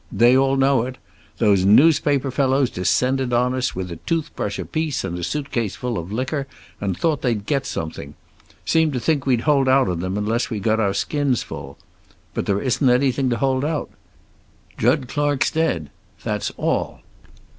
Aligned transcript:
They 0.11 0.35
all 0.35 0.55
know 0.57 0.81
it. 0.81 0.97
Those 1.37 1.63
newspaper 1.63 2.31
fellows 2.31 2.71
descended 2.71 3.33
on 3.33 3.53
us 3.53 3.69
here 3.73 3.83
with 3.83 3.91
a 3.91 3.97
tooth 3.97 4.35
brush 4.35 4.57
apiece 4.57 5.03
and 5.03 5.15
a 5.19 5.23
suitcase 5.23 5.75
full 5.75 5.99
of 5.99 6.11
liquor, 6.11 6.47
and 6.81 6.97
thought 6.97 7.21
they'd 7.21 7.45
get 7.45 7.67
something. 7.67 8.15
Seemed 8.65 8.93
to 8.93 8.99
think 8.99 9.27
we'd 9.27 9.41
hold 9.41 9.69
out 9.69 9.87
on 9.87 9.99
them 9.99 10.17
unless 10.17 10.49
we 10.49 10.59
got 10.59 10.79
our 10.79 10.95
skins 10.95 11.43
full. 11.43 11.77
But 12.33 12.47
there 12.47 12.59
isn't 12.63 12.89
anything 12.89 13.29
to 13.29 13.37
hold 13.37 13.63
out. 13.63 13.91
Jud 14.75 15.07
Clark's 15.07 15.51
dead. 15.51 15.91
That's 16.23 16.51
all." 16.57 17.01